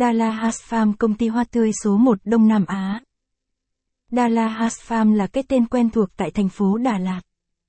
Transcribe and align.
Dala 0.00 0.50
Farm 0.68 0.92
công 0.98 1.14
ty 1.14 1.28
hoa 1.28 1.44
tươi 1.44 1.70
số 1.84 1.96
1 1.96 2.18
Đông 2.24 2.48
Nam 2.48 2.64
Á. 2.66 3.00
Dala 4.10 4.68
Farm 4.68 5.14
là 5.14 5.26
cái 5.26 5.44
tên 5.48 5.66
quen 5.66 5.90
thuộc 5.90 6.08
tại 6.16 6.30
thành 6.30 6.48
phố 6.48 6.78
Đà 6.78 6.98
Lạt. 6.98 7.20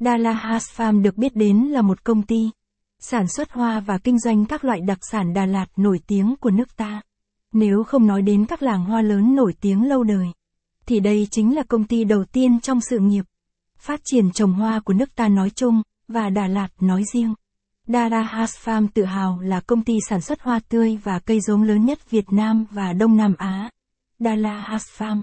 Dala 0.00 0.58
Farm 0.76 1.02
được 1.02 1.16
biết 1.16 1.36
đến 1.36 1.56
là 1.56 1.82
một 1.82 2.04
công 2.04 2.22
ty 2.22 2.50
sản 2.98 3.28
xuất 3.28 3.50
hoa 3.50 3.80
và 3.80 3.98
kinh 3.98 4.18
doanh 4.18 4.46
các 4.46 4.64
loại 4.64 4.80
đặc 4.80 4.98
sản 5.10 5.34
Đà 5.34 5.46
Lạt 5.46 5.66
nổi 5.76 6.00
tiếng 6.06 6.34
của 6.40 6.50
nước 6.50 6.76
ta. 6.76 7.02
Nếu 7.52 7.84
không 7.84 8.06
nói 8.06 8.22
đến 8.22 8.46
các 8.46 8.62
làng 8.62 8.84
hoa 8.84 9.02
lớn 9.02 9.34
nổi 9.36 9.54
tiếng 9.60 9.88
lâu 9.88 10.04
đời, 10.04 10.26
thì 10.86 11.00
đây 11.00 11.28
chính 11.30 11.56
là 11.56 11.62
công 11.68 11.84
ty 11.84 12.04
đầu 12.04 12.24
tiên 12.24 12.60
trong 12.60 12.80
sự 12.80 12.98
nghiệp 12.98 13.24
phát 13.78 14.00
triển 14.04 14.32
trồng 14.32 14.52
hoa 14.52 14.80
của 14.80 14.92
nước 14.92 15.14
ta 15.14 15.28
nói 15.28 15.50
chung 15.50 15.82
và 16.08 16.30
Đà 16.30 16.46
Lạt 16.46 16.68
nói 16.80 17.04
riêng. 17.12 17.34
Dara 17.86 18.22
Has 18.22 18.54
Farm 18.64 18.88
tự 18.94 19.04
hào 19.04 19.40
là 19.40 19.60
công 19.60 19.84
ty 19.84 19.94
sản 20.08 20.20
xuất 20.20 20.40
hoa 20.40 20.60
tươi 20.68 20.98
và 21.04 21.18
cây 21.18 21.40
giống 21.40 21.62
lớn 21.62 21.84
nhất 21.84 22.10
Việt 22.10 22.24
Nam 22.32 22.64
và 22.70 22.92
Đông 22.92 23.16
Nam 23.16 23.34
Á. 23.38 23.70
Dara 24.18 24.64
Has 24.66 24.84
Farm. 24.98 25.22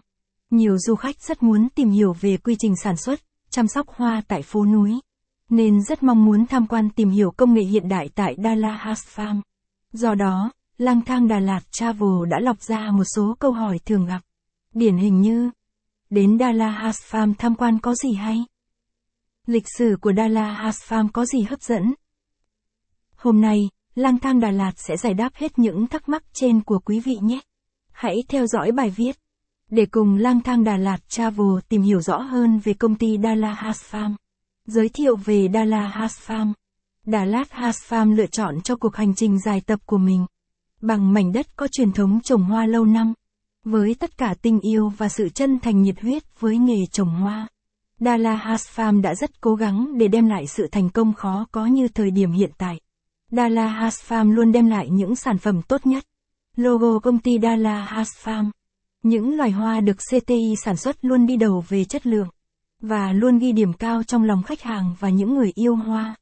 Nhiều 0.49 0.77
du 0.77 0.95
khách 0.95 1.21
rất 1.21 1.43
muốn 1.43 1.67
tìm 1.75 1.89
hiểu 1.89 2.13
về 2.13 2.37
quy 2.37 2.55
trình 2.59 2.73
sản 2.84 2.98
xuất, 2.98 3.20
chăm 3.49 3.67
sóc 3.67 3.87
hoa 3.89 4.21
tại 4.27 4.41
phố 4.41 4.65
núi. 4.65 4.99
Nên 5.49 5.84
rất 5.84 6.03
mong 6.03 6.25
muốn 6.25 6.45
tham 6.45 6.67
quan 6.67 6.89
tìm 6.89 7.09
hiểu 7.09 7.31
công 7.31 7.53
nghệ 7.53 7.61
hiện 7.61 7.89
đại 7.89 8.09
tại 8.15 8.35
Dala 8.43 8.71
Has 8.71 9.01
Farm. 9.15 9.41
Do 9.93 10.15
đó, 10.15 10.51
lang 10.77 11.01
thang 11.01 11.27
Đà 11.27 11.39
Lạt 11.39 11.62
Travel 11.71 12.29
đã 12.29 12.39
lọc 12.39 12.62
ra 12.62 12.91
một 12.91 13.03
số 13.15 13.35
câu 13.39 13.51
hỏi 13.51 13.79
thường 13.85 14.05
gặp. 14.05 14.20
Điển 14.73 14.98
hình 14.98 15.21
như, 15.21 15.49
đến 16.09 16.39
Dala 16.39 16.70
Has 16.70 16.98
Farm 17.09 17.34
tham 17.37 17.55
quan 17.55 17.79
có 17.79 17.95
gì 17.95 18.13
hay? 18.13 18.45
Lịch 19.45 19.65
sử 19.77 19.98
của 20.01 20.13
Dala 20.17 20.53
Has 20.53 20.77
Farm 20.87 21.09
có 21.13 21.26
gì 21.26 21.41
hấp 21.41 21.62
dẫn? 21.62 21.93
Hôm 23.21 23.41
nay, 23.41 23.69
lang 23.95 24.19
thang 24.19 24.39
Đà 24.39 24.51
Lạt 24.51 24.71
sẽ 24.75 24.97
giải 24.97 25.13
đáp 25.13 25.29
hết 25.35 25.59
những 25.59 25.87
thắc 25.87 26.09
mắc 26.09 26.23
trên 26.33 26.61
của 26.61 26.79
quý 26.79 26.99
vị 26.99 27.17
nhé. 27.21 27.39
Hãy 27.91 28.23
theo 28.27 28.47
dõi 28.47 28.71
bài 28.71 28.89
viết. 28.89 29.15
Để 29.69 29.85
cùng 29.85 30.17
lang 30.17 30.41
thang 30.41 30.63
Đà 30.63 30.77
Lạt 30.77 31.09
Travel 31.09 31.48
tìm 31.70 31.81
hiểu 31.81 32.01
rõ 32.01 32.17
hơn 32.17 32.59
về 32.59 32.73
công 32.73 32.95
ty 32.95 33.17
Dala 33.23 33.53
Has 33.53 33.81
Farm. 33.91 34.15
Giới 34.65 34.89
thiệu 34.89 35.15
về 35.15 35.48
Dala 35.53 35.87
Has 35.87 36.20
Farm. 36.29 36.53
Đà 37.05 37.26
Lạt 37.26 37.51
Has 37.51 37.77
Farm 37.89 38.15
lựa 38.15 38.26
chọn 38.26 38.61
cho 38.61 38.76
cuộc 38.76 38.95
hành 38.95 39.15
trình 39.15 39.39
dài 39.39 39.61
tập 39.61 39.79
của 39.85 39.98
mình. 39.98 40.26
Bằng 40.81 41.13
mảnh 41.13 41.31
đất 41.31 41.55
có 41.55 41.67
truyền 41.67 41.91
thống 41.91 42.20
trồng 42.23 42.43
hoa 42.43 42.65
lâu 42.65 42.85
năm. 42.85 43.13
Với 43.65 43.95
tất 43.99 44.17
cả 44.17 44.35
tình 44.41 44.59
yêu 44.59 44.89
và 44.98 45.09
sự 45.09 45.29
chân 45.29 45.59
thành 45.59 45.81
nhiệt 45.81 46.01
huyết 46.01 46.39
với 46.39 46.57
nghề 46.57 46.85
trồng 46.91 47.09
hoa. 47.09 47.48
Dala 47.99 48.35
Has 48.35 48.67
Farm 48.76 49.01
đã 49.01 49.15
rất 49.15 49.41
cố 49.41 49.55
gắng 49.55 49.98
để 49.98 50.07
đem 50.07 50.27
lại 50.27 50.48
sự 50.48 50.67
thành 50.71 50.89
công 50.89 51.13
khó 51.13 51.48
có 51.51 51.65
như 51.65 51.87
thời 51.87 52.11
điểm 52.11 52.31
hiện 52.31 52.51
tại. 52.57 52.79
Dala 53.32 53.68
Has 53.68 53.96
Farm 54.08 54.32
luôn 54.32 54.52
đem 54.52 54.70
lại 54.70 54.90
những 54.90 55.16
sản 55.16 55.38
phẩm 55.38 55.62
tốt 55.62 55.85
nhất. 55.85 56.04
Logo 56.55 56.99
công 56.99 57.20
ty 57.20 57.40
Dala 57.40 57.85
Has 57.85 58.10
Farm. 58.24 58.52
Những 59.04 59.38
loài 59.38 59.52
hoa 59.52 59.80
được 59.80 59.98
CTI 60.12 60.55
sản 60.63 60.77
xuất 60.77 61.05
luôn 61.05 61.26
đi 61.26 61.38
đầu 61.38 61.63
về 61.70 61.85
chất 61.85 62.07
lượng. 62.07 62.27
Và 62.82 63.13
luôn 63.13 63.40
ghi 63.40 63.52
điểm 63.52 63.74
cao 63.74 64.03
trong 64.03 64.24
lòng 64.24 64.44
khách 64.44 64.62
hàng 64.62 64.96
và 65.00 65.09
những 65.09 65.35
người 65.35 65.52
yêu 65.56 65.75
hoa. 65.75 66.16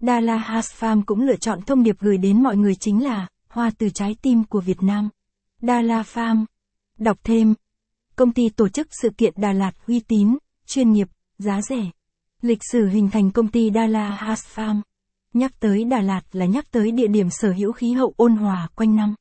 Dala 0.00 0.36
Has 0.36 0.72
Farm 0.78 1.02
cũng 1.06 1.22
lựa 1.22 1.36
chọn 1.36 1.62
thông 1.62 1.82
điệp 1.82 1.96
gửi 2.00 2.18
đến 2.18 2.42
mọi 2.42 2.56
người 2.56 2.74
chính 2.74 3.04
là, 3.04 3.26
hoa 3.48 3.70
từ 3.78 3.88
trái 3.90 4.16
tim 4.22 4.44
của 4.44 4.60
Việt 4.60 4.82
Nam. 4.82 5.08
Dala 5.60 6.02
Farm. 6.02 6.44
Đọc 6.98 7.18
thêm. 7.24 7.54
Công 8.16 8.32
ty 8.32 8.48
tổ 8.48 8.68
chức 8.68 8.88
sự 9.02 9.10
kiện 9.10 9.34
Đà 9.36 9.52
Lạt 9.52 9.72
uy 9.86 10.00
tín, 10.00 10.36
chuyên 10.66 10.92
nghiệp, 10.92 11.08
giá 11.38 11.62
rẻ. 11.62 11.90
Lịch 12.42 12.60
sử 12.72 12.86
hình 12.86 13.10
thành 13.10 13.30
công 13.30 13.48
ty 13.48 13.70
Dala 13.70 14.10
Has 14.10 14.44
Farm. 14.54 14.80
Nhắc 15.32 15.60
tới 15.60 15.84
Đà 15.84 16.00
Lạt 16.00 16.22
là 16.32 16.46
nhắc 16.46 16.70
tới 16.70 16.90
địa 16.90 17.06
điểm 17.06 17.30
sở 17.30 17.52
hữu 17.52 17.72
khí 17.72 17.92
hậu 17.92 18.14
ôn 18.16 18.32
hòa 18.32 18.68
quanh 18.74 18.96
năm. 18.96 19.14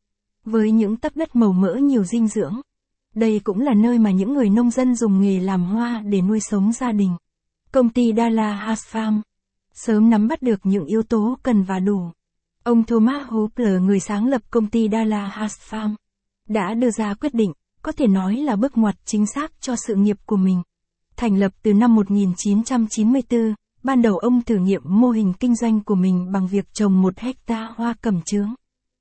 Với 0.45 0.71
những 0.71 0.97
tấc 0.97 1.15
đất 1.15 1.35
màu 1.35 1.51
mỡ 1.51 1.73
nhiều 1.73 2.03
dinh 2.03 2.27
dưỡng. 2.27 2.61
Đây 3.15 3.41
cũng 3.43 3.59
là 3.59 3.73
nơi 3.73 3.99
mà 3.99 4.11
những 4.11 4.33
người 4.33 4.49
nông 4.49 4.71
dân 4.71 4.95
dùng 4.95 5.21
nghề 5.21 5.39
làm 5.39 5.63
hoa 5.63 6.03
để 6.05 6.21
nuôi 6.21 6.39
sống 6.39 6.71
gia 6.71 6.91
đình. 6.91 7.15
Công 7.71 7.89
ty 7.89 8.13
Dala 8.17 8.53
Has 8.53 8.83
Farm 8.91 9.21
sớm 9.73 10.09
nắm 10.09 10.27
bắt 10.27 10.41
được 10.41 10.59
những 10.63 10.85
yếu 10.85 11.03
tố 11.03 11.37
cần 11.43 11.63
và 11.63 11.79
đủ. 11.79 12.11
Ông 12.63 12.83
Thomas 12.83 13.27
Hopler 13.27 13.81
người 13.81 13.99
sáng 13.99 14.27
lập 14.27 14.41
công 14.51 14.67
ty 14.67 14.89
Dala 14.91 15.27
Has 15.27 15.53
Farm 15.69 15.95
đã 16.49 16.73
đưa 16.73 16.91
ra 16.91 17.13
quyết 17.13 17.33
định, 17.33 17.53
có 17.81 17.91
thể 17.91 18.07
nói 18.07 18.35
là 18.35 18.55
bước 18.55 18.77
ngoặt 18.77 18.95
chính 19.05 19.25
xác 19.35 19.51
cho 19.61 19.75
sự 19.87 19.95
nghiệp 19.95 20.17
của 20.25 20.37
mình. 20.37 20.61
Thành 21.15 21.37
lập 21.37 21.51
từ 21.63 21.73
năm 21.73 21.95
1994, 21.95 23.53
ban 23.83 24.01
đầu 24.01 24.17
ông 24.17 24.41
thử 24.43 24.55
nghiệm 24.55 24.81
mô 24.85 25.09
hình 25.09 25.33
kinh 25.39 25.55
doanh 25.55 25.83
của 25.83 25.95
mình 25.95 26.31
bằng 26.31 26.47
việc 26.47 26.73
trồng 26.73 27.01
một 27.01 27.19
hecta 27.19 27.73
hoa 27.75 27.93
cẩm 28.01 28.21
chướng. 28.21 28.53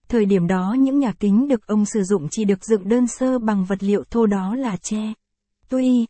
Thời 0.09 0.25
điểm 0.25 0.47
đó 0.47 0.77
những 0.79 0.99
nhà 0.99 1.13
kính 1.13 1.49
được 1.49 1.67
ông 1.67 1.85
sử 1.85 2.03
dụng 2.03 2.29
chỉ 2.31 2.45
được 2.45 2.65
dựng 2.65 2.89
đơn 2.89 3.07
sơ 3.07 3.39
bằng 3.39 3.65
vật 3.65 3.83
liệu 3.83 4.05
thô 4.11 4.27
đó 4.27 4.55
là 4.55 4.77
tre. 4.77 5.13
Tuy 5.69 6.07